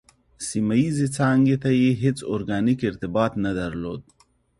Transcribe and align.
سیمه 0.47 0.75
ییزې 0.81 1.07
څانګې 1.15 1.55
یې 1.81 1.91
هېڅ 2.03 2.17
ارګانیک 2.33 2.79
ارتباط 2.89 3.31
نه 3.43 3.51
درلود. 3.59 4.01